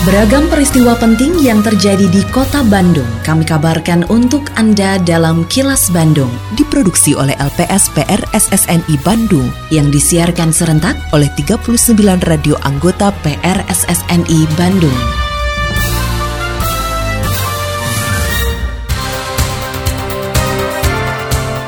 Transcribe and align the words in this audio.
Beragam 0.00 0.48
peristiwa 0.48 0.96
penting 0.96 1.44
yang 1.44 1.60
terjadi 1.60 2.08
di 2.08 2.24
kota 2.32 2.64
Bandung 2.64 3.04
kami 3.20 3.44
kabarkan 3.44 4.08
untuk 4.08 4.48
Anda 4.56 4.96
dalam 4.96 5.44
Kilas 5.52 5.92
Bandung. 5.92 6.32
Diproduksi 6.56 7.12
oleh 7.12 7.36
LPS 7.36 7.92
SSNI 8.32 8.96
Bandung 9.04 9.52
yang 9.68 9.92
disiarkan 9.92 10.56
serentak 10.56 10.96
oleh 11.12 11.28
39 11.36 12.00
radio 12.24 12.56
anggota 12.64 13.12
PR 13.20 13.60
SSNI 13.68 14.48
Bandung. 14.56 15.00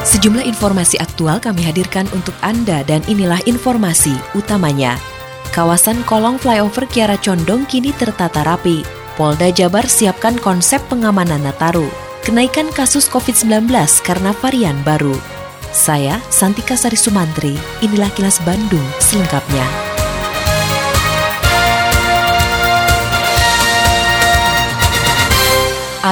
Sejumlah 0.09 0.49
informasi 0.49 0.97
aktual 1.05 1.37
kami 1.37 1.69
hadirkan 1.69 2.09
untuk 2.17 2.33
Anda 2.41 2.81
dan 2.89 3.05
inilah 3.13 3.45
informasi 3.45 4.17
utamanya. 4.33 5.12
Kawasan 5.53 6.01
kolong 6.09 6.41
flyover 6.41 6.89
Kiara 6.89 7.21
Condong 7.21 7.69
kini 7.69 7.93
tertata 7.93 8.41
rapi. 8.41 8.81
Polda 9.21 9.53
Jabar 9.53 9.85
siapkan 9.85 10.41
konsep 10.41 10.81
pengamanan 10.89 11.45
Nataru. 11.45 11.93
Kenaikan 12.25 12.73
kasus 12.73 13.05
COVID-19 13.13 13.69
karena 14.01 14.33
varian 14.41 14.81
baru. 14.81 15.13
Saya, 15.69 16.17
Santika 16.33 16.73
Sari 16.73 16.97
Sumantri, 16.97 17.53
inilah 17.85 18.09
kilas 18.17 18.41
Bandung 18.49 18.85
selengkapnya. 18.97 19.92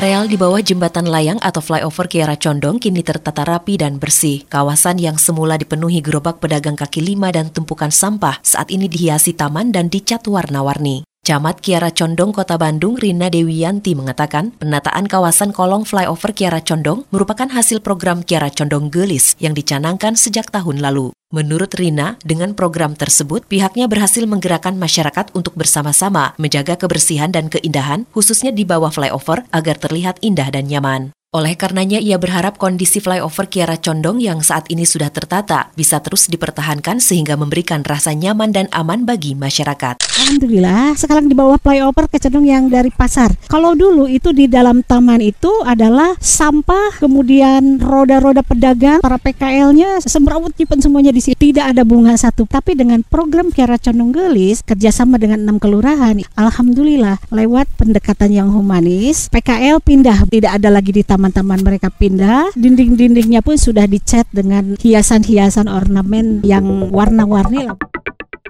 Areal 0.01 0.33
di 0.33 0.41
bawah 0.41 0.65
jembatan 0.65 1.13
layang 1.13 1.37
atau 1.45 1.61
flyover 1.61 2.09
Kiara 2.09 2.33
Condong 2.33 2.81
kini 2.81 3.05
tertata 3.05 3.45
rapi 3.45 3.77
dan 3.77 4.01
bersih. 4.01 4.49
Kawasan 4.49 4.97
yang 4.97 5.21
semula 5.21 5.61
dipenuhi 5.61 6.01
gerobak 6.01 6.41
pedagang 6.41 6.73
kaki 6.73 7.05
lima 7.05 7.29
dan 7.29 7.53
tumpukan 7.53 7.93
sampah 7.93 8.41
saat 8.41 8.73
ini 8.73 8.89
dihiasi 8.89 9.37
taman 9.37 9.77
dan 9.77 9.93
dicat 9.93 10.25
warna-warni. 10.25 11.05
Camat 11.31 11.63
Kiara 11.63 11.95
Condong 11.95 12.35
Kota 12.35 12.59
Bandung 12.59 12.99
Rina 12.99 13.31
Dewiyanti 13.31 13.95
mengatakan 13.95 14.51
penataan 14.59 15.07
kawasan 15.07 15.55
kolong 15.55 15.87
flyover 15.87 16.35
Kiara 16.35 16.59
Condong 16.59 17.07
merupakan 17.15 17.47
hasil 17.47 17.87
program 17.87 18.27
Kiara 18.27 18.51
Condong 18.51 18.91
Gelis 18.91 19.39
yang 19.39 19.55
dicanangkan 19.55 20.19
sejak 20.19 20.51
tahun 20.51 20.83
lalu. 20.83 21.15
Menurut 21.31 21.71
Rina, 21.79 22.19
dengan 22.27 22.59
program 22.59 22.99
tersebut, 22.99 23.47
pihaknya 23.47 23.87
berhasil 23.87 24.27
menggerakkan 24.27 24.75
masyarakat 24.75 25.31
untuk 25.31 25.55
bersama-sama 25.55 26.35
menjaga 26.35 26.75
kebersihan 26.75 27.31
dan 27.31 27.47
keindahan, 27.47 28.11
khususnya 28.11 28.51
di 28.51 28.67
bawah 28.67 28.91
flyover, 28.91 29.47
agar 29.55 29.79
terlihat 29.79 30.19
indah 30.27 30.51
dan 30.51 30.67
nyaman. 30.67 31.15
Oleh 31.31 31.55
karenanya, 31.55 32.03
ia 32.03 32.19
berharap 32.19 32.59
kondisi 32.59 32.99
flyover 32.99 33.47
Kiara 33.47 33.79
Condong 33.79 34.19
yang 34.19 34.43
saat 34.43 34.67
ini 34.67 34.83
sudah 34.83 35.15
tertata 35.15 35.71
bisa 35.79 36.03
terus 36.03 36.27
dipertahankan 36.27 36.99
sehingga 36.99 37.39
memberikan 37.39 37.87
rasa 37.87 38.11
nyaman 38.19 38.51
dan 38.51 38.67
aman 38.75 39.07
bagi 39.07 39.39
masyarakat. 39.39 40.03
Alhamdulillah, 40.11 40.99
sekarang 40.99 41.31
di 41.31 41.39
bawah 41.39 41.55
flyover 41.63 42.11
ke 42.11 42.19
Condong 42.19 42.51
yang 42.51 42.67
dari 42.67 42.91
pasar. 42.91 43.31
Kalau 43.47 43.79
dulu 43.79 44.11
itu 44.11 44.35
di 44.35 44.51
dalam 44.51 44.83
taman 44.83 45.23
itu 45.23 45.55
adalah 45.63 46.19
sampah, 46.19 46.99
kemudian 46.99 47.79
roda-roda 47.79 48.43
pedagang, 48.43 48.99
para 48.99 49.23
PKL-nya 49.23 50.03
semrawut 50.03 50.51
nyimpen 50.59 50.83
semuanya 50.83 51.15
di 51.15 51.23
sini. 51.23 51.39
Tidak 51.39 51.63
ada 51.63 51.87
bunga 51.87 52.19
satu. 52.19 52.43
Tapi 52.51 52.75
dengan 52.75 53.07
program 53.07 53.55
Kiara 53.55 53.79
Condong 53.79 54.11
Gelis, 54.11 54.67
kerjasama 54.67 55.15
dengan 55.15 55.47
enam 55.47 55.63
kelurahan, 55.63 56.19
Alhamdulillah 56.35 57.23
lewat 57.31 57.71
pendekatan 57.79 58.35
yang 58.35 58.51
humanis, 58.51 59.31
PKL 59.31 59.79
pindah, 59.79 60.27
tidak 60.27 60.59
ada 60.59 60.75
lagi 60.75 60.91
di 60.91 61.07
taman 61.07 61.20
taman-taman 61.21 61.61
mereka 61.61 61.93
pindah, 61.93 62.49
dinding-dindingnya 62.57 63.45
pun 63.45 63.61
sudah 63.61 63.85
dicat 63.85 64.25
dengan 64.33 64.81
hiasan-hiasan 64.81 65.69
ornamen 65.69 66.41
yang 66.41 66.89
warna-warni. 66.89 67.69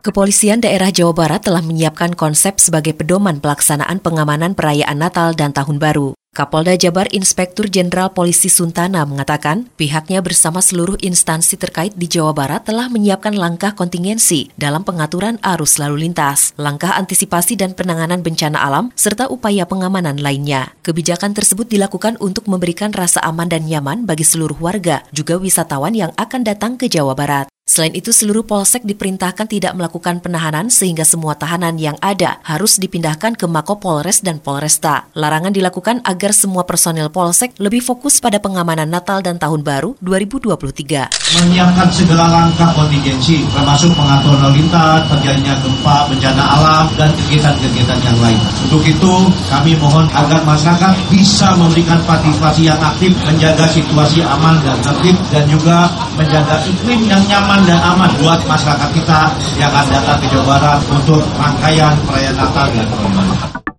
Kepolisian 0.07 0.63
daerah 0.63 0.95
Jawa 0.95 1.11
Barat 1.11 1.51
telah 1.51 1.67
menyiapkan 1.67 2.15
konsep 2.15 2.63
sebagai 2.63 2.95
pedoman 2.95 3.43
pelaksanaan 3.43 3.99
pengamanan 3.99 4.55
perayaan 4.55 5.03
Natal 5.03 5.35
dan 5.35 5.51
Tahun 5.51 5.83
Baru. 5.83 6.15
Kapolda 6.31 6.79
Jabar 6.79 7.11
Inspektur 7.11 7.67
Jenderal 7.67 8.15
Polisi 8.15 8.47
Suntana 8.47 9.03
mengatakan 9.03 9.67
pihaknya 9.75 10.23
bersama 10.23 10.63
seluruh 10.63 10.95
instansi 11.03 11.59
terkait 11.59 11.99
di 11.99 12.07
Jawa 12.07 12.31
Barat 12.31 12.71
telah 12.71 12.87
menyiapkan 12.87 13.35
langkah 13.35 13.75
kontingensi 13.75 14.47
dalam 14.55 14.87
pengaturan 14.87 15.43
arus 15.43 15.83
lalu 15.83 16.07
lintas, 16.07 16.55
langkah 16.55 16.95
antisipasi 16.95 17.59
dan 17.59 17.75
penanganan 17.75 18.23
bencana 18.23 18.63
alam, 18.63 18.95
serta 18.95 19.27
upaya 19.27 19.67
pengamanan 19.67 20.23
lainnya. 20.23 20.71
Kebijakan 20.87 21.35
tersebut 21.35 21.67
dilakukan 21.67 22.15
untuk 22.23 22.47
memberikan 22.47 22.95
rasa 22.95 23.19
aman 23.27 23.51
dan 23.51 23.67
nyaman 23.67 24.07
bagi 24.07 24.23
seluruh 24.23 24.63
warga, 24.63 25.03
juga 25.11 25.35
wisatawan 25.35 25.99
yang 25.99 26.15
akan 26.15 26.47
datang 26.47 26.79
ke 26.79 26.87
Jawa 26.87 27.19
Barat. 27.19 27.51
Selain 27.71 27.95
itu, 27.95 28.11
seluruh 28.11 28.43
polsek 28.43 28.83
diperintahkan 28.83 29.47
tidak 29.47 29.79
melakukan 29.79 30.19
penahanan 30.19 30.75
sehingga 30.75 31.07
semua 31.07 31.39
tahanan 31.39 31.79
yang 31.79 31.95
ada 32.03 32.43
harus 32.43 32.83
dipindahkan 32.83 33.39
ke 33.39 33.47
Mako 33.47 33.79
Polres 33.79 34.27
dan 34.27 34.43
Polresta. 34.43 35.07
Larangan 35.15 35.55
dilakukan 35.55 36.03
agar 36.03 36.35
semua 36.35 36.67
personil 36.67 37.15
polsek 37.15 37.55
lebih 37.63 37.79
fokus 37.79 38.19
pada 38.19 38.43
pengamanan 38.43 38.91
Natal 38.91 39.23
dan 39.23 39.39
Tahun 39.39 39.63
Baru 39.63 39.95
2023. 40.03 41.15
Menyiapkan 41.15 41.89
segala 41.95 42.27
langkah 42.27 42.75
kontingensi, 42.75 43.47
termasuk 43.55 43.95
mengatur 43.95 44.35
lalu 44.43 44.67
lintas, 44.67 45.07
terjadinya 45.07 45.55
gempa, 45.63 46.11
bencana 46.11 46.43
alam, 46.43 46.85
dan 46.99 47.15
kegiatan-kegiatan 47.23 47.99
yang 48.03 48.19
lain. 48.19 48.41
Untuk 48.67 48.83
itu, 48.83 49.15
kami 49.47 49.79
mohon 49.79 50.11
agar 50.11 50.43
masyarakat 50.43 51.07
bisa 51.07 51.55
memberikan 51.55 52.03
partisipasi 52.03 52.67
yang 52.67 52.83
aktif, 52.83 53.15
menjaga 53.23 53.71
situasi 53.71 54.27
aman 54.27 54.59
dan 54.59 54.75
tertib, 54.83 55.15
dan 55.31 55.47
juga 55.47 55.87
menjaga 56.19 56.67
iklim 56.67 57.07
yang 57.07 57.23
nyaman 57.31 57.60
nyaman 57.61 57.77
dan 57.77 57.93
aman 57.93 58.11
buat 58.25 58.41
masyarakat 58.49 58.91
kita 58.97 59.21
yang 59.61 59.69
akan 59.69 59.87
datang 59.93 60.19
ke 60.25 60.27
Jawa 60.33 60.57
Barat 60.57 60.81
untuk 60.89 61.21
rangkaian 61.37 61.93
perayaan 62.09 62.37
Natal 62.41 62.67
dan 62.73 62.87
Tahun 62.89 63.13
Baru. 63.13 63.70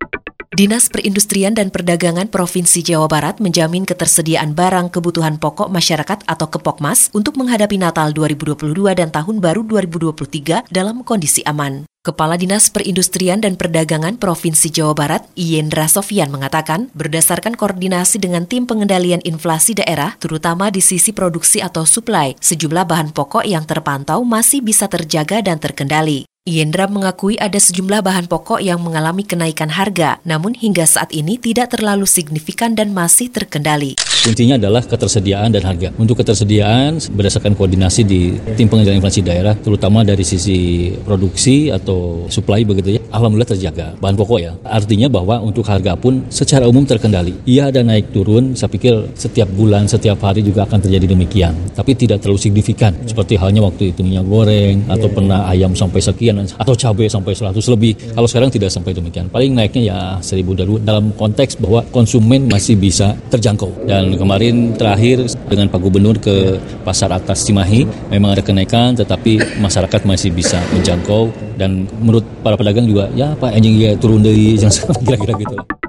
Dinas 0.61 0.93
Perindustrian 0.93 1.57
dan 1.57 1.73
Perdagangan 1.73 2.29
Provinsi 2.29 2.85
Jawa 2.85 3.09
Barat 3.09 3.41
menjamin 3.41 3.81
ketersediaan 3.81 4.53
barang 4.53 4.93
kebutuhan 4.93 5.41
pokok 5.41 5.73
masyarakat 5.73 6.21
atau 6.29 6.47
Kepokmas 6.53 7.09
untuk 7.17 7.33
menghadapi 7.41 7.81
Natal 7.81 8.13
2022 8.13 8.69
dan 8.93 9.09
Tahun 9.09 9.41
Baru 9.41 9.65
2023 9.65 10.69
dalam 10.69 11.01
kondisi 11.01 11.41
aman. 11.49 11.89
Kepala 12.05 12.37
Dinas 12.37 12.69
Perindustrian 12.69 13.41
dan 13.41 13.57
Perdagangan 13.57 14.21
Provinsi 14.21 14.69
Jawa 14.69 14.93
Barat, 14.93 15.25
Yendra 15.33 15.89
Sofian 15.89 16.29
mengatakan, 16.29 16.93
berdasarkan 16.93 17.57
koordinasi 17.57 18.21
dengan 18.21 18.45
tim 18.45 18.69
pengendalian 18.69 19.25
inflasi 19.25 19.73
daerah, 19.73 20.13
terutama 20.21 20.69
di 20.69 20.85
sisi 20.85 21.09
produksi 21.09 21.57
atau 21.57 21.89
supply, 21.89 22.37
sejumlah 22.37 22.85
bahan 22.85 23.09
pokok 23.17 23.49
yang 23.49 23.65
terpantau 23.65 24.21
masih 24.21 24.61
bisa 24.61 24.85
terjaga 24.85 25.41
dan 25.41 25.57
terkendali. 25.57 26.29
Yendra 26.49 26.89
mengakui 26.89 27.37
ada 27.37 27.61
sejumlah 27.61 28.01
bahan 28.01 28.25
pokok 28.25 28.65
yang 28.65 28.81
mengalami 28.81 29.21
kenaikan 29.21 29.69
harga, 29.69 30.17
namun 30.25 30.57
hingga 30.57 30.89
saat 30.89 31.13
ini 31.13 31.37
tidak 31.37 31.77
terlalu 31.77 32.09
signifikan 32.09 32.73
dan 32.73 32.97
masih 32.97 33.29
terkendali. 33.29 33.93
Kuncinya 34.25 34.57
adalah 34.57 34.81
ketersediaan 34.81 35.53
dan 35.53 35.61
harga. 35.61 35.93
Untuk 36.01 36.17
ketersediaan 36.17 36.97
berdasarkan 37.13 37.53
koordinasi 37.53 38.01
di 38.01 38.41
tim 38.57 38.65
pengendalian 38.65 38.97
inflasi 38.97 39.21
daerah, 39.21 39.53
terutama 39.53 40.01
dari 40.01 40.25
sisi 40.25 40.89
produksi 41.05 41.69
atau 41.69 42.25
supply 42.25 42.65
begitu 42.65 42.97
ya, 42.97 43.01
alhamdulillah 43.13 43.53
terjaga 43.53 43.93
bahan 44.01 44.17
pokok 44.17 44.39
ya. 44.41 44.57
Artinya 44.65 45.13
bahwa 45.13 45.45
untuk 45.45 45.69
harga 45.69 45.93
pun 45.93 46.25
secara 46.33 46.65
umum 46.65 46.89
terkendali. 46.89 47.37
Iya 47.45 47.69
ada 47.69 47.85
naik 47.85 48.17
turun, 48.17 48.57
saya 48.57 48.73
pikir 48.73 49.13
setiap 49.13 49.49
bulan, 49.53 49.85
setiap 49.85 50.17
hari 50.25 50.41
juga 50.41 50.65
akan 50.65 50.89
terjadi 50.89 51.13
demikian. 51.13 51.53
Tapi 51.77 51.93
tidak 51.93 52.25
terlalu 52.25 52.41
signifikan. 52.41 52.97
Seperti 53.05 53.37
halnya 53.37 53.61
waktu 53.61 53.93
itu 53.93 54.01
minyak 54.01 54.25
goreng 54.25 54.89
atau 54.89 55.05
pernah 55.05 55.45
ayam 55.45 55.77
sampai 55.77 56.01
sekian 56.01 56.30
sekian 56.31 56.59
atau 56.59 56.73
cabai 56.73 57.07
sampai 57.11 57.33
100 57.35 57.73
lebih. 57.75 57.91
Kalau 58.15 58.27
sekarang 58.27 58.49
tidak 58.51 58.69
sampai 58.71 58.95
demikian. 58.95 59.27
Paling 59.27 59.51
naiknya 59.55 59.81
ya 59.91 59.99
1000 60.23 60.59
dulu 60.63 60.79
dalam 60.79 61.11
konteks 61.15 61.59
bahwa 61.59 61.83
konsumen 61.91 62.47
masih 62.47 62.79
bisa 62.79 63.13
terjangkau. 63.29 63.85
Dan 63.85 64.15
kemarin 64.15 64.73
terakhir 64.75 65.27
dengan 65.47 65.67
Pak 65.67 65.79
Gubernur 65.81 66.17
ke 66.17 66.57
pasar 66.87 67.11
atas 67.11 67.43
Cimahi 67.43 67.85
memang 68.09 68.37
ada 68.37 68.43
kenaikan 68.43 68.95
tetapi 68.95 69.59
masyarakat 69.59 70.01
masih 70.07 70.31
bisa 70.31 70.61
menjangkau 70.71 71.31
dan 71.59 71.85
menurut 71.99 72.23
para 72.41 72.55
pedagang 72.55 72.87
juga 72.87 73.11
ya 73.13 73.35
Pak 73.35 73.51
anjing 73.53 73.75
ya 73.77 73.91
turun 73.99 74.23
dari 74.23 74.55
yang 74.57 74.71
kira-kira 75.05 75.33
gitu. 75.37 75.80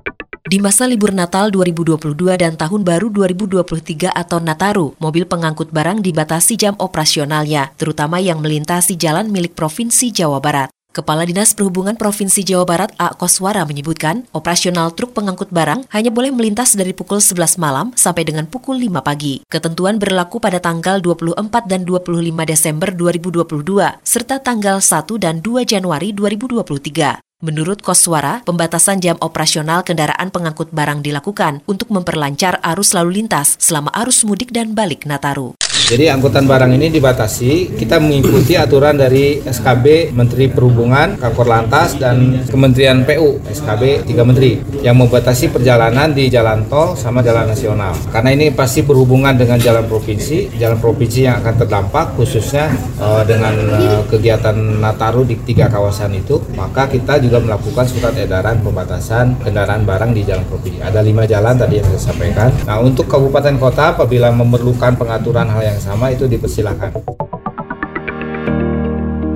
Di 0.53 0.61
masa 0.61 0.85
libur 0.85 1.17
Natal 1.17 1.49
2022 1.49 2.13
dan 2.37 2.61
Tahun 2.61 2.85
Baru 2.85 3.09
2023 3.09 4.13
atau 4.13 4.37
Nataru, 4.37 4.93
mobil 5.01 5.25
pengangkut 5.25 5.73
barang 5.73 6.05
dibatasi 6.05 6.61
jam 6.61 6.77
operasionalnya, 6.77 7.73
terutama 7.81 8.21
yang 8.21 8.45
melintasi 8.45 9.01
jalan 9.01 9.33
milik 9.33 9.57
Provinsi 9.57 10.13
Jawa 10.13 10.45
Barat. 10.45 10.69
Kepala 10.93 11.25
Dinas 11.25 11.57
Perhubungan 11.57 11.97
Provinsi 11.97 12.45
Jawa 12.45 12.69
Barat 12.69 12.93
A. 13.01 13.17
Koswara 13.17 13.65
menyebutkan, 13.65 14.29
operasional 14.37 14.93
truk 14.93 15.17
pengangkut 15.17 15.49
barang 15.49 15.89
hanya 15.89 16.13
boleh 16.13 16.29
melintas 16.29 16.77
dari 16.77 16.93
pukul 16.93 17.25
11 17.25 17.57
malam 17.57 17.97
sampai 17.97 18.29
dengan 18.29 18.45
pukul 18.45 18.77
5 18.77 19.01
pagi. 19.01 19.41
Ketentuan 19.49 19.97
berlaku 19.97 20.37
pada 20.37 20.61
tanggal 20.61 21.01
24 21.01 21.65
dan 21.65 21.89
25 21.89 22.13
Desember 22.45 22.93
2022, 22.93 24.05
serta 24.05 24.37
tanggal 24.37 24.85
1 24.85 25.17
dan 25.17 25.41
2 25.41 25.65
Januari 25.65 26.13
2023. 26.13 27.32
Menurut 27.43 27.83
Koswara, 27.83 28.39
pembatasan 28.47 29.03
jam 29.03 29.19
operasional 29.19 29.83
kendaraan 29.83 30.31
pengangkut 30.31 30.71
barang 30.71 31.03
dilakukan 31.03 31.59
untuk 31.67 31.91
memperlancar 31.91 32.63
arus 32.63 32.95
lalu 32.95 33.19
lintas 33.19 33.59
selama 33.59 33.91
arus 33.99 34.23
mudik 34.23 34.55
dan 34.55 34.79
balik 34.79 35.03
Nataru. 35.11 35.59
Jadi 35.93 36.09
angkutan 36.09 36.49
barang 36.49 36.73
ini 36.73 36.89
dibatasi, 36.89 37.77
kita 37.77 38.01
mengikuti 38.01 38.57
aturan 38.57 38.97
dari 38.97 39.45
SKB 39.45 40.17
Menteri 40.17 40.49
Perhubungan, 40.49 41.21
Kakor 41.21 41.45
Lantas, 41.45 42.01
dan 42.01 42.49
Kementerian 42.49 43.05
PU, 43.05 43.37
SKB 43.45 44.09
tiga 44.09 44.25
Menteri, 44.25 44.57
yang 44.81 44.97
membatasi 44.97 45.53
perjalanan 45.53 46.17
di 46.17 46.33
jalan 46.33 46.65
tol 46.73 46.97
sama 46.97 47.21
jalan 47.21 47.45
nasional. 47.45 47.93
Karena 48.09 48.33
ini 48.33 48.49
pasti 48.57 48.81
berhubungan 48.81 49.37
dengan 49.37 49.61
jalan 49.61 49.85
provinsi, 49.85 50.57
jalan 50.57 50.81
provinsi 50.81 51.29
yang 51.29 51.45
akan 51.45 51.61
terdampak 51.61 52.17
khususnya 52.17 52.73
uh, 52.97 53.21
dengan 53.29 53.53
uh, 53.53 54.01
kegiatan 54.09 54.57
Nataru 54.81 55.29
di 55.29 55.37
tiga 55.45 55.69
kawasan 55.69 56.17
itu, 56.17 56.41
maka 56.57 56.89
kita 56.89 57.21
juga 57.21 57.37
melakukan 57.37 57.85
surat 57.85 58.17
edaran 58.17 58.65
pembatasan 58.65 59.37
kendaraan 59.45 59.85
barang 59.85 60.17
di 60.17 60.25
jalan 60.25 60.49
provinsi. 60.49 60.81
Ada 60.81 61.05
lima 61.05 61.29
jalan 61.29 61.53
tadi 61.53 61.85
yang 61.85 61.87
saya 61.93 62.17
sampaikan. 62.17 62.49
Nah 62.65 62.81
untuk 62.81 63.05
kabupaten 63.13 63.61
kota 63.61 63.93
apabila 63.93 64.33
memerlukan 64.33 64.97
pengaturan 64.97 65.53
hal 65.53 65.61
yang 65.61 65.82
sama 65.83 66.15
itu 66.15 66.31
dipersilakan. 66.31 66.95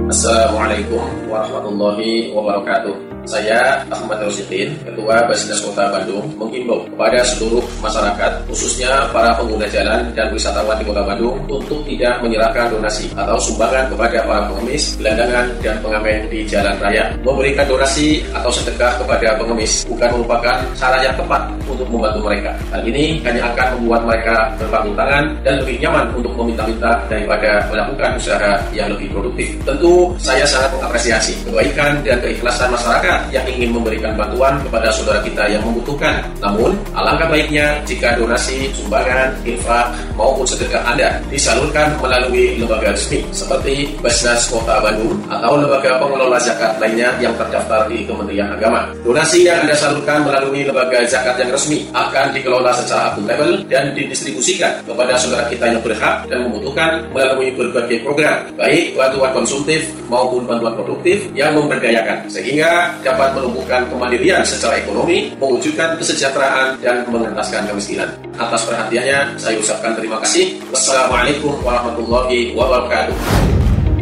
Assalamualaikum 0.07 1.03
warahmatullahi 1.27 2.31
wabarakatuh. 2.31 3.16
Saya 3.27 3.83
Ahmad 3.91 4.23
Rosidin, 4.23 4.71
Ketua 4.87 5.27
Basnas 5.27 5.59
Kota 5.59 5.91
Bandung, 5.91 6.31
menghimbau 6.39 6.87
kepada 6.87 7.27
seluruh 7.27 7.61
masyarakat, 7.83 8.47
khususnya 8.47 9.11
para 9.11 9.35
pengguna 9.35 9.67
jalan 9.67 10.07
dan 10.15 10.31
wisatawan 10.31 10.79
di 10.79 10.87
Kota 10.87 11.03
Bandung, 11.03 11.35
untuk 11.51 11.83
tidak 11.91 12.23
menyerahkan 12.23 12.71
donasi 12.71 13.11
atau 13.19 13.35
sumbangan 13.43 13.91
kepada 13.91 14.23
para 14.23 14.47
pengemis, 14.47 14.95
gelandangan, 14.95 15.47
dan 15.59 15.75
pengamen 15.83 16.31
di 16.31 16.47
jalan 16.47 16.79
raya. 16.79 17.11
Memberikan 17.27 17.67
donasi 17.67 18.23
atau 18.31 18.51
sedekah 18.55 18.95
kepada 19.03 19.35
pengemis 19.43 19.83
bukan 19.91 20.09
merupakan 20.15 20.57
cara 20.79 21.03
yang 21.03 21.15
tepat 21.19 21.43
untuk 21.67 21.87
membantu 21.91 22.31
mereka. 22.31 22.55
Hal 22.71 22.87
ini 22.87 23.19
hanya 23.27 23.51
akan 23.51 23.67
membuat 23.83 24.07
mereka 24.07 24.37
berpanggung 24.55 24.95
tangan 24.95 25.25
dan 25.43 25.55
lebih 25.59 25.83
nyaman 25.83 26.07
untuk 26.15 26.31
meminta-minta 26.39 26.95
daripada 27.11 27.67
melakukan 27.75 28.11
usaha 28.15 28.55
yang 28.71 28.87
lebih 28.95 29.11
produktif. 29.11 29.51
Tentu 29.67 30.15
saya 30.23 30.47
sangat 30.47 30.71
mengapresiasi 30.79 31.35
kebaikan 31.43 31.99
dan 32.07 32.23
keikhlasan 32.23 32.71
masyarakat 32.71 33.16
yang 33.33 33.47
ingin 33.49 33.77
memberikan 33.77 34.17
bantuan 34.17 34.59
kepada 34.65 34.89
saudara 34.93 35.21
kita 35.23 35.49
yang 35.49 35.63
membutuhkan. 35.65 36.25
Namun, 36.41 36.77
alangkah 36.93 37.29
baiknya 37.31 37.81
jika 37.89 38.17
donasi, 38.17 38.71
sumbangan, 38.73 39.33
infak, 39.45 39.93
maupun 40.17 40.49
sedekah 40.49 40.83
Anda 40.87 41.21
disalurkan 41.29 41.97
melalui 42.01 42.57
lembaga 42.57 42.97
resmi 42.97 43.23
seperti 43.31 43.95
Basnas 44.01 44.49
Kota 44.49 44.81
Bandung 44.81 45.21
atau 45.29 45.61
lembaga 45.61 46.01
pengelola 46.01 46.41
zakat 46.41 46.81
lainnya 46.81 47.13
yang 47.21 47.37
terdaftar 47.37 47.87
di 47.87 48.09
Kementerian 48.09 48.53
Agama. 48.57 48.89
Donasi 49.05 49.45
yang 49.45 49.65
Anda 49.65 49.77
salurkan 49.77 50.25
melalui 50.25 50.65
lembaga 50.65 51.05
zakat 51.05 51.37
yang 51.41 51.51
resmi 51.53 51.87
akan 51.93 52.33
dikelola 52.33 52.73
secara 52.73 53.13
akuntabel 53.13 53.63
dan 53.69 53.93
didistribusikan 53.93 54.83
kepada 54.85 55.15
saudara 55.21 55.47
kita 55.53 55.69
yang 55.69 55.83
berhak 55.85 56.25
dan 56.27 56.49
membutuhkan 56.49 57.05
melalui 57.13 57.53
berbagai 57.53 58.03
program, 58.03 58.49
baik 58.57 58.97
bantuan 58.97 59.33
konsumtif 59.37 59.87
maupun 60.09 60.49
bantuan 60.49 60.75
produktif 60.75 61.29
yang 61.37 61.53
memberdayakan, 61.55 62.27
sehingga 62.31 62.95
dapat 63.07 63.39
menumbuhkan 63.39 63.87
kemandirian 63.87 64.43
secara 64.43 64.83
ekonomi, 64.83 65.31
mewujudkan 65.39 65.95
kesejahteraan, 65.95 66.83
dan 66.83 67.07
mengentaskan 67.07 67.71
kemiskinan. 67.71 68.11
Atas 68.35 68.67
perhatiannya, 68.67 69.39
saya 69.39 69.55
ucapkan 69.63 69.95
terima 69.95 70.19
kasih. 70.27 70.59
Wassalamualaikum 70.75 71.63
warahmatullahi 71.63 72.51
wabarakatuh. 72.59 73.15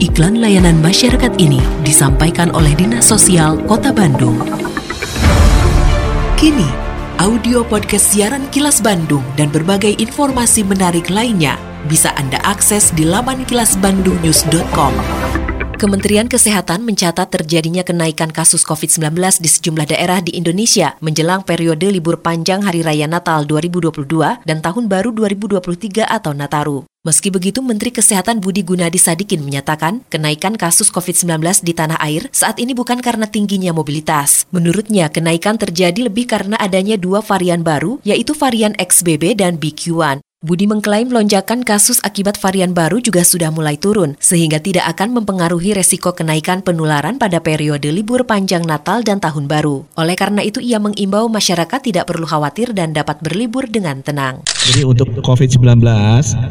Iklan 0.01 0.41
layanan 0.41 0.81
masyarakat 0.81 1.37
ini 1.37 1.61
disampaikan 1.85 2.51
oleh 2.57 2.73
Dinas 2.75 3.05
Sosial 3.07 3.61
Kota 3.69 3.93
Bandung. 3.95 4.41
Kini, 6.35 6.67
audio 7.23 7.63
podcast 7.63 8.11
siaran 8.11 8.49
Kilas 8.51 8.83
Bandung 8.83 9.23
dan 9.39 9.55
berbagai 9.55 9.95
informasi 10.03 10.67
menarik 10.67 11.13
lainnya 11.13 11.61
bisa 11.87 12.11
Anda 12.17 12.41
akses 12.43 12.91
di 12.97 13.07
laman 13.07 13.45
kilasbandungnews.com. 13.47 14.93
Kementerian 15.75 16.31
Kesehatan 16.31 16.87
mencatat 16.87 17.35
terjadinya 17.35 17.83
kenaikan 17.83 18.31
kasus 18.31 18.63
COVID-19 18.63 19.43
di 19.43 19.51
sejumlah 19.51 19.91
daerah 19.91 20.23
di 20.23 20.39
Indonesia 20.39 20.95
menjelang 21.03 21.43
periode 21.43 21.91
libur 21.91 22.23
panjang 22.23 22.63
Hari 22.63 22.87
Raya 22.87 23.11
Natal 23.11 23.43
2022 23.43 24.47
dan 24.47 24.63
Tahun 24.63 24.87
Baru 24.87 25.11
2023 25.11 26.07
atau 26.07 26.31
Nataru. 26.31 26.87
Meski 27.05 27.29
begitu, 27.29 27.61
Menteri 27.61 27.91
Kesehatan 27.91 28.39
Budi 28.41 28.65
Gunadi 28.65 28.97
Sadikin 28.97 29.43
menyatakan 29.43 30.07
kenaikan 30.09 30.55
kasus 30.57 30.89
COVID-19 30.95 31.67
di 31.67 31.77
tanah 31.77 31.99
air 32.01 32.31
saat 32.31 32.57
ini 32.63 32.73
bukan 32.73 33.03
karena 33.03 33.29
tingginya 33.29 33.75
mobilitas. 33.77 34.49
Menurutnya, 34.55 35.11
kenaikan 35.11 35.61
terjadi 35.61 36.07
lebih 36.07 36.25
karena 36.31 36.57
adanya 36.57 36.97
dua 36.97 37.21
varian 37.21 37.61
baru, 37.61 38.01
yaitu 38.07 38.33
varian 38.33 38.73
XBB 38.79 39.37
dan 39.37 39.61
BQ1. 39.61 40.25
Budi 40.45 40.69
mengklaim 40.69 41.09
lonjakan 41.09 41.65
kasus 41.65 42.05
akibat 42.05 42.37
varian 42.37 42.77
baru 42.77 43.01
juga 43.01 43.25
sudah 43.25 43.49
mulai 43.49 43.81
turun, 43.81 44.13
sehingga 44.21 44.61
tidak 44.61 44.85
akan 44.93 45.17
mempengaruhi 45.17 45.73
resiko 45.73 46.13
kenaikan 46.13 46.61
penularan 46.61 47.17
pada 47.17 47.41
periode 47.41 47.89
libur 47.89 48.29
panjang 48.29 48.61
Natal 48.61 49.01
dan 49.01 49.25
Tahun 49.25 49.49
Baru. 49.49 49.89
Oleh 49.97 50.13
karena 50.13 50.45
itu, 50.45 50.61
ia 50.61 50.77
mengimbau 50.77 51.33
masyarakat 51.33 51.81
tidak 51.81 52.05
perlu 52.13 52.29
khawatir 52.29 52.77
dan 52.77 52.93
dapat 52.93 53.25
berlibur 53.25 53.65
dengan 53.65 54.05
tenang. 54.05 54.45
Jadi 54.69 54.85
untuk 54.85 55.17
COVID-19, 55.25 55.81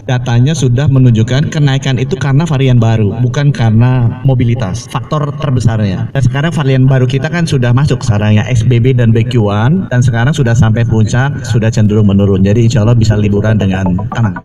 datanya 0.09 0.57
sudah 0.57 0.89
menunjukkan 0.89 1.53
kenaikan 1.53 2.01
itu 2.01 2.17
karena 2.17 2.49
varian 2.49 2.81
baru, 2.81 3.13
bukan 3.21 3.53
karena 3.53 4.09
mobilitas. 4.25 4.89
Faktor 4.89 5.29
terbesarnya. 5.37 6.09
Dan 6.17 6.21
sekarang 6.25 6.49
varian 6.49 6.89
baru 6.89 7.05
kita 7.05 7.29
kan 7.29 7.45
sudah 7.45 7.69
masuk 7.69 8.01
sekarang 8.01 8.41
ya, 8.41 8.43
XBB 8.49 8.97
dan 8.97 9.13
BQ1, 9.13 9.93
dan 9.93 10.01
sekarang 10.01 10.33
sudah 10.33 10.57
sampai 10.57 10.81
puncak, 10.81 11.45
sudah 11.45 11.69
cenderung 11.69 12.09
menurun. 12.09 12.41
Jadi 12.41 12.65
insya 12.65 12.81
Allah 12.81 12.97
bisa 12.97 13.13
liburan 13.13 13.61
dengan 13.61 13.82
dengan 13.83 14.07
tenang. 14.15 14.35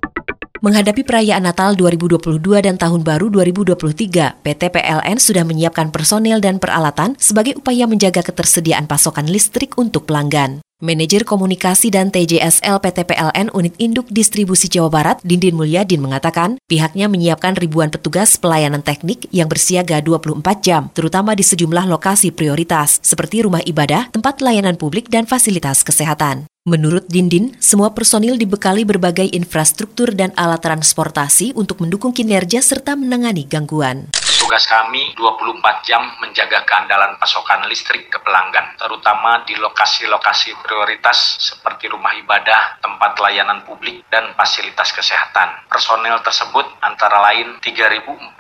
Menghadapi 0.59 1.07
perayaan 1.07 1.47
Natal 1.47 1.79
2022 1.79 2.43
dan 2.59 2.75
Tahun 2.75 3.07
Baru 3.07 3.31
2023, 3.31 4.43
PT 4.43 4.63
PLN 4.75 5.17
sudah 5.23 5.47
menyiapkan 5.47 5.95
personil 5.95 6.43
dan 6.43 6.59
peralatan 6.59 7.15
sebagai 7.15 7.55
upaya 7.63 7.87
menjaga 7.87 8.27
ketersediaan 8.27 8.91
pasokan 8.91 9.31
listrik 9.31 9.79
untuk 9.79 10.11
pelanggan. 10.11 10.59
Manajer 10.79 11.27
Komunikasi 11.27 11.91
dan 11.91 12.11
TJSL 12.11 12.79
PT 12.79 13.03
PLN 13.07 13.51
Unit 13.51 13.75
Induk 13.83 14.07
Distribusi 14.11 14.71
Jawa 14.71 14.91
Barat, 14.91 15.19
Dindin 15.27 15.59
Mulyadin 15.59 15.99
mengatakan, 15.99 16.59
pihaknya 16.71 17.11
menyiapkan 17.11 17.59
ribuan 17.59 17.91
petugas 17.91 18.39
pelayanan 18.39 18.83
teknik 18.83 19.27
yang 19.35 19.51
bersiaga 19.51 19.99
24 20.03 20.43
jam, 20.63 20.87
terutama 20.91 21.35
di 21.39 21.43
sejumlah 21.43 21.87
lokasi 21.87 22.31
prioritas, 22.31 23.03
seperti 23.03 23.43
rumah 23.43 23.63
ibadah, 23.63 24.11
tempat 24.11 24.39
layanan 24.39 24.79
publik, 24.79 25.11
dan 25.11 25.27
fasilitas 25.27 25.83
kesehatan. 25.83 26.47
Menurut 26.69 27.09
Dindin, 27.09 27.57
semua 27.65 27.97
personil 27.97 28.37
dibekali 28.37 28.85
berbagai 28.85 29.33
infrastruktur 29.33 30.13
dan 30.13 30.37
alat 30.37 30.61
transportasi 30.61 31.57
untuk 31.57 31.81
mendukung 31.81 32.13
kinerja 32.13 32.61
serta 32.61 32.93
menangani 32.93 33.49
gangguan. 33.49 34.13
Tugas 34.37 34.69
kami 34.69 35.17
24 35.17 35.89
jam 35.89 36.05
menjaga 36.21 36.69
keandalan 36.69 37.17
pasokan 37.17 37.65
listrik 37.73 38.13
ke 38.13 38.21
pelanggan, 38.21 38.77
terutama 38.77 39.41
di 39.49 39.57
lokasi-lokasi 39.57 40.61
prioritas 40.61 41.41
seperti 41.41 41.89
rumah 41.89 42.13
ibadah, 42.21 42.77
tempat 42.85 43.17
layanan 43.17 43.65
publik, 43.65 44.05
dan 44.13 44.37
fasilitas 44.37 44.93
kesehatan. 44.93 45.65
Personel 45.73 46.21
tersebut 46.21 46.69
antara 46.85 47.33
lain 47.33 47.57
3.461 47.65 48.37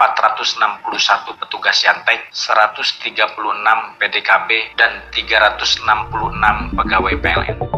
petugas 1.40 1.80
yantek, 1.80 2.28
136 2.28 3.24
PDKB, 3.96 4.48
dan 4.76 5.00
366 5.16 6.76
pegawai 6.76 7.14
PLN. 7.24 7.77